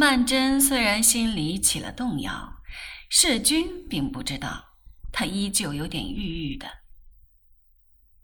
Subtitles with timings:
[0.00, 2.54] 曼桢虽然心里起了动摇，
[3.10, 4.78] 世君并不知道，
[5.12, 6.66] 他依旧有点郁郁的。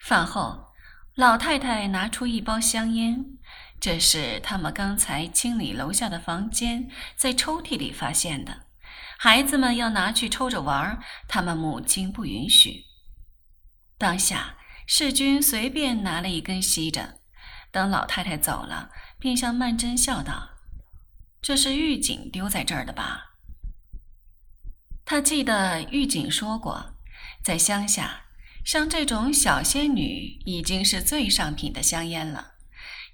[0.00, 0.72] 饭后，
[1.14, 3.24] 老太太拿出一包香烟，
[3.80, 8.66] 这是他们刚才清理楼下的房间，在抽屉里发现的。
[9.16, 10.98] 孩子们要拿去抽着玩，
[11.28, 12.86] 他们母亲不允许。
[13.96, 14.56] 当下，
[14.88, 17.20] 世君随便拿了一根吸着，
[17.70, 18.90] 等老太太走了，
[19.20, 20.48] 便向曼桢笑道。
[21.42, 23.36] 这是狱警丢在这儿的吧？
[25.04, 26.94] 他记得狱警说过，
[27.42, 28.26] 在乡下，
[28.64, 32.52] 像这种小仙女已经是最上品的香烟了。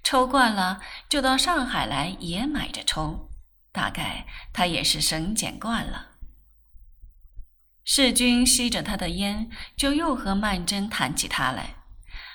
[0.03, 3.31] 抽惯了，就到上海来也买着抽。
[3.71, 6.17] 大概他也是省俭惯了。
[7.83, 11.75] 世君吸着他的烟，就又和曼桢谈起他来。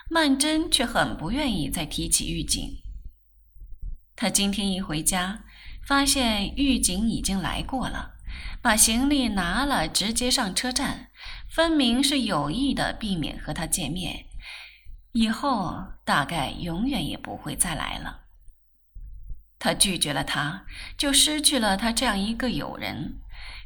[0.08, 2.82] 曼桢却很不愿意再提起狱警。
[4.16, 5.44] 他今天一回家。
[5.86, 8.14] 发现狱警已经来过了，
[8.62, 11.10] 把行李拿了，直接上车站，
[11.50, 14.26] 分明是有意的避免和他见面。
[15.12, 18.20] 以后大概永远也不会再来了。
[19.58, 20.64] 他拒绝了他，
[20.96, 23.18] 就失去了他这样一个友人。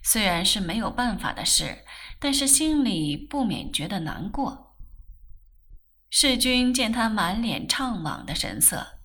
[0.03, 1.85] 虽然是没有办法的事，
[2.19, 4.77] 但是心里不免觉得难过。
[6.11, 8.96] 世君见他满脸怅惘的神色。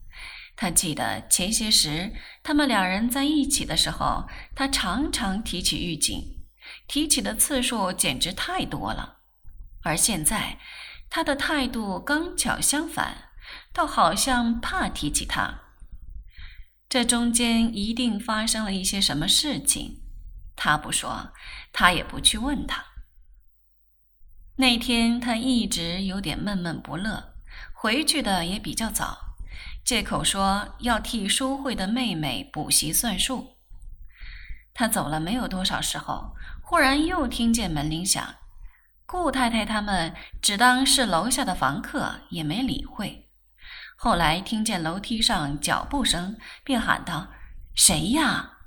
[0.61, 6.45] 他记得前些时他们两人在一起的时候，他常常提起狱警，
[6.87, 9.21] 提起的次数简直太多了。
[9.81, 10.59] 而现在，
[11.09, 13.31] 他的态度刚巧相反，
[13.73, 15.61] 倒好像怕提起他。
[16.87, 20.03] 这中间一定发生了一些什么事情，
[20.55, 21.33] 他不说，
[21.73, 22.85] 他也不去问他。
[24.57, 27.33] 那天他一直有点闷闷不乐，
[27.73, 29.30] 回去的也比较早。
[29.83, 33.57] 借口说要替淑慧的妹妹补习算术。
[34.73, 38.35] 他走了没有多少时候，忽然又听见门铃响。
[39.05, 43.29] 顾太太他们只当是楼下的房客，也没理会。
[43.97, 47.27] 后来听见楼梯上脚步声，便喊道
[47.75, 48.59] ：“谁呀？”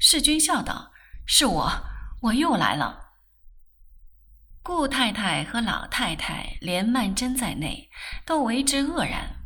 [0.00, 0.92] 世君笑道
[1.26, 1.70] ：“是我，
[2.22, 3.02] 我又来了。”
[4.64, 7.90] 顾太太和老太太，连曼桢在内，
[8.24, 9.43] 都为之愕然。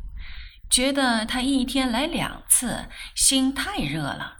[0.69, 4.37] 觉得他一天来两次，心太热了。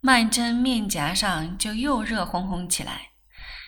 [0.00, 3.12] 曼桢面颊上就又热烘烘起来。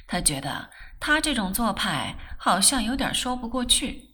[0.06, 0.70] 他觉得
[1.00, 4.10] 他这种做派好像有点说不过去。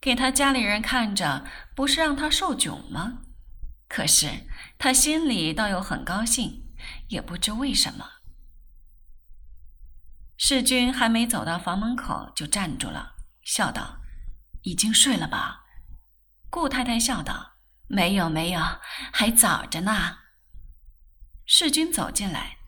[0.00, 1.44] 给他家里人看着，
[1.74, 3.18] 不是让他受窘吗？
[3.88, 4.46] 可是
[4.78, 6.64] 他心里倒又很高兴，
[7.08, 8.06] 也不知为什么。
[10.36, 13.98] 世君还没走到房门口，就站住了，笑道
[14.62, 15.64] ：“已经睡了吧？”
[16.50, 17.56] 顾太太笑道
[17.88, 18.60] ：“没有，没有，
[19.12, 20.18] 还早着呢。”
[21.44, 22.58] 世君走进来，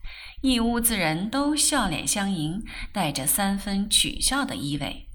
[0.41, 5.07] 一屋子人都笑脸相迎，带着三分取笑的意味。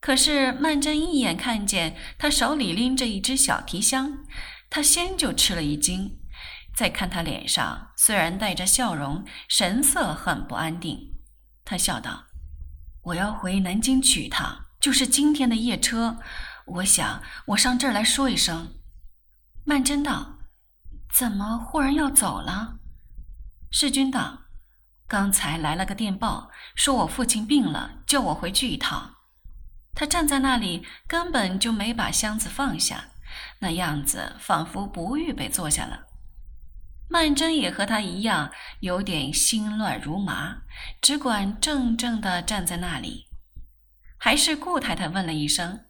[0.00, 4.24] 可是曼桢一眼看见他手里拎着一只小提箱，
[4.70, 6.18] 他先就吃了一惊。
[6.74, 11.14] 再看他脸上虽然带着笑容，神色很不安定。
[11.64, 12.26] 他笑道
[13.02, 16.18] ：“我要回南京去一趟，就是今天的夜车。”
[16.70, 18.74] 我想，我上这儿来说一声。
[19.64, 20.38] 曼桢道
[21.12, 22.78] ：“怎么忽然要走了？”
[23.70, 24.44] 世君道
[25.08, 29.16] ：“刚才来了个电报，说我父亲病了，叫我回去一趟。”
[29.94, 33.06] 他站在那里，根本就没把箱子放下，
[33.58, 36.06] 那样子仿佛不预备坐下了。
[37.10, 40.58] 曼桢也和他一样，有点心乱如麻，
[41.00, 43.26] 只管怔怔地站在那里。
[44.18, 45.86] 还是顾太太问了一声。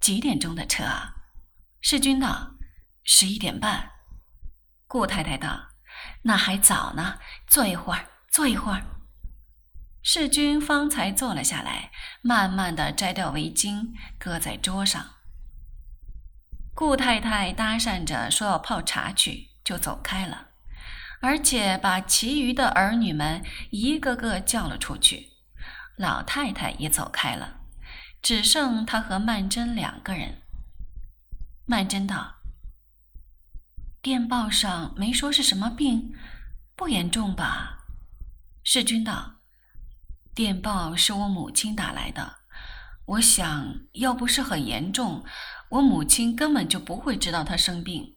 [0.00, 1.16] 几点钟的车啊？
[1.80, 2.54] 世君道
[3.04, 3.90] ：“十一点半。”
[4.88, 5.68] 顾太太道
[6.22, 8.82] ：“那还早呢，坐一会儿，坐一会儿。”
[10.02, 11.90] 世君方才坐了下来，
[12.22, 15.16] 慢慢的摘掉围巾，搁在桌上。
[16.74, 20.50] 顾太太搭讪着说要泡茶去，就走开了，
[21.20, 25.32] 而且把其余的儿女们一个个叫了出去。
[25.96, 27.57] 老太太也走开了。
[28.28, 30.42] 只剩他和曼桢两个人。
[31.64, 32.42] 曼桢道
[34.02, 36.14] ：“电报上没说是什么病，
[36.76, 37.86] 不严重吧？”
[38.62, 39.36] 世君道
[40.36, 42.40] ：“电报是我母亲打来的，
[43.06, 45.24] 我想要不是很严重，
[45.70, 48.16] 我母亲根本就不会知道他生病。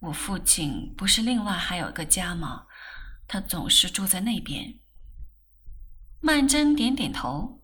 [0.00, 2.66] 我父亲不是另外还有个家吗？
[3.28, 4.80] 他总是住在那边。”
[6.20, 7.61] 曼桢点点头。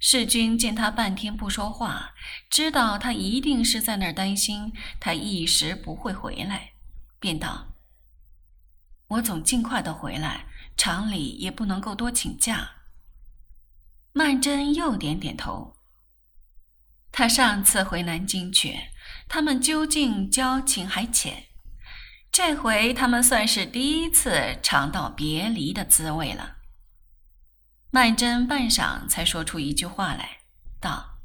[0.00, 2.14] 世君见他半天不说话，
[2.48, 6.70] 知道他一定是在那儿担心他一时不会回来，
[7.18, 7.74] 便道
[9.08, 10.46] ：“我总尽快的回来，
[10.76, 12.70] 厂里也不能够多请假。
[14.12, 15.76] 曼桢又点点头。
[17.10, 18.78] 他上次回南京去，
[19.28, 21.46] 他们究竟交情还浅，
[22.30, 26.57] 这回他们算是第一次尝到别离的滋味了。
[27.90, 30.40] 曼桢半晌才说出一句话来，
[30.78, 31.18] 道：“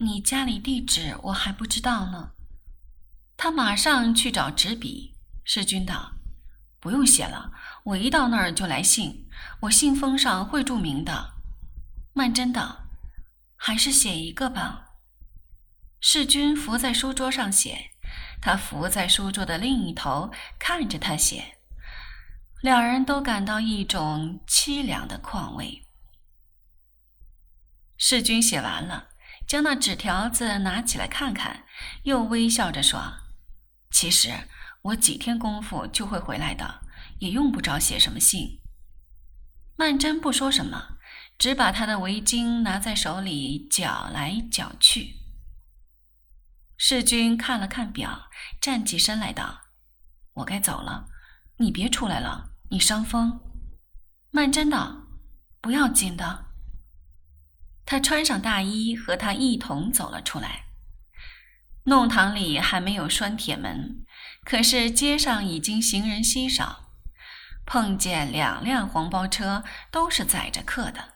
[0.00, 2.30] 你家里地址我还不知道呢。”
[3.36, 5.12] 他马上去找纸笔。
[5.44, 6.12] 世君道
[6.80, 7.52] ：“不用写了，
[7.84, 9.28] 我一到那儿就来信，
[9.60, 11.34] 我信封上会注明的。”
[12.14, 12.86] 曼桢道
[13.54, 14.92] ：“还是写一个吧。”
[16.00, 17.90] 世君伏在书桌上写，
[18.40, 21.53] 他伏在书桌的另一头看着他写。
[22.64, 25.82] 两人都感到一种凄凉的况味。
[27.98, 29.10] 世君写完了，
[29.46, 31.66] 将那纸条子拿起来看看，
[32.04, 33.18] 又微笑着说
[33.92, 34.48] ：“其实
[34.80, 36.80] 我几天功夫就会回来的，
[37.18, 38.62] 也用不着写什么信。”
[39.76, 40.96] 曼桢不说什么，
[41.36, 45.16] 只把她的围巾拿在手里搅来搅去。
[46.78, 49.60] 世君看了看表，站起身来道
[50.36, 51.10] ：“我该走了，
[51.58, 53.38] 你别出来了。”你伤风，
[54.32, 55.06] 曼桢道
[55.62, 56.46] ：“不要紧的。”
[57.86, 60.64] 他穿上大衣，和他一同走了出来。
[61.84, 64.04] 弄堂里还没有拴铁门，
[64.44, 66.90] 可是街上已经行人稀少。
[67.64, 69.62] 碰见两辆黄包车，
[69.92, 71.14] 都是载着客的。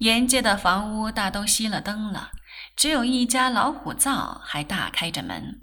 [0.00, 2.32] 沿街的房屋大都熄了灯了，
[2.76, 5.62] 只有一家老虎灶还大开着门。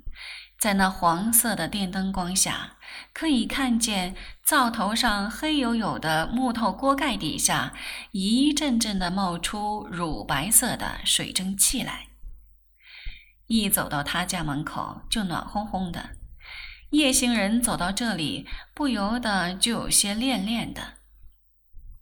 [0.59, 2.77] 在那黄色的电灯光下，
[3.13, 7.73] 可以看见灶头上黑黝黝的木头锅盖底下，
[8.11, 12.07] 一阵阵的冒出乳白色的水蒸气来。
[13.45, 16.17] 一走到他家门口，就暖烘烘的。
[16.89, 20.95] 夜行人走到这里，不由得就有些恋恋的。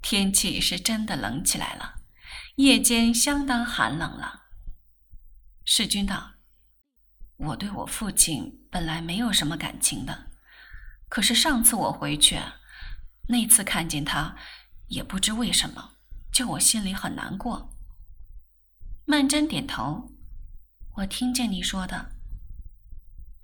[0.01, 1.95] 天气是真的冷起来了，
[2.55, 4.43] 夜间相当寒冷了。
[5.65, 6.34] 世君道。
[7.37, 10.31] 我对我父亲本来没有什么感情的，
[11.09, 12.39] 可是上次我回去，
[13.27, 14.37] 那次看见他，
[14.87, 15.95] 也不知为什么，
[16.31, 17.77] 叫我心里很难过。
[19.05, 20.11] 曼桢点头，
[20.95, 22.15] 我听见你说的。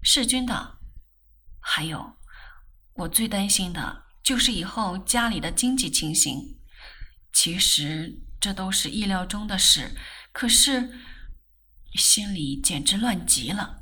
[0.02, 0.80] 世君道，
[1.60, 2.18] 还有，
[2.94, 6.60] 我最担心的就是以后家里的经济情形。
[7.34, 9.96] 其实这都是意料中的事，
[10.32, 10.98] 可是
[11.94, 13.81] 心里简直乱极了。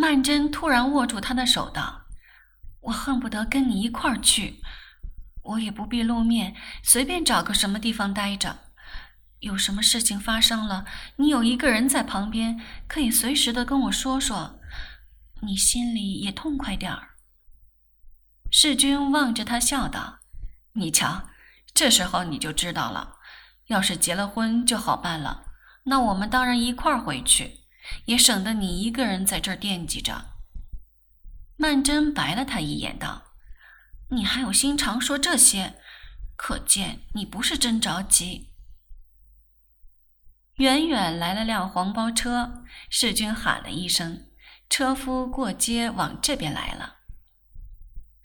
[0.00, 2.02] 曼桢突然握住他的手，道
[2.82, 4.62] ：“我恨不得跟你一块儿去，
[5.42, 6.54] 我也不必露面，
[6.84, 8.60] 随便找个什么地方待着。
[9.40, 10.84] 有什么事情发生了，
[11.16, 14.60] 你有一个人在旁边，可以随时的跟我说说，
[15.42, 17.16] 你心里也痛快点儿。”
[18.52, 20.20] 世君望着他笑道
[20.74, 21.28] ：“你瞧，
[21.74, 23.16] 这时候你就知道了。
[23.66, 25.46] 要是结了婚就好办了，
[25.86, 27.58] 那我们当然一块儿回去。”
[28.06, 30.26] 也省得你一个人在这儿惦记着。
[31.56, 33.32] 曼桢白了他一眼，道
[34.10, 35.74] ：“你还有心肠说这些，
[36.36, 38.48] 可见你不是真着急。”
[40.58, 44.26] 远远来了辆黄包车，世君喊了一声，
[44.68, 46.96] 车夫过街往这边来了。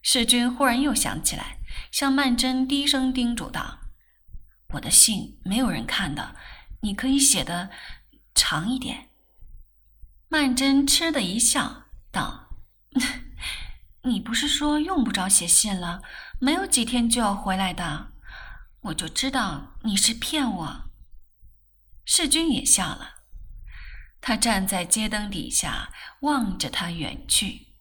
[0.02, 1.58] 世君忽然又想起来，
[1.92, 3.80] 向曼桢低声叮嘱道
[4.74, 6.36] ：“我的信没有人看的，
[6.82, 7.70] 你可以写的
[8.36, 9.10] 长一点。”
[10.34, 12.50] 曼桢嗤的一笑，道
[14.02, 16.02] ：“你不是说用不着写信了？
[16.40, 18.14] 没有几天就要回来的，
[18.82, 20.90] 我就知道你是骗我。”
[22.04, 23.18] 世君也笑了，
[24.22, 27.73] 他站在街灯底下望着他远去。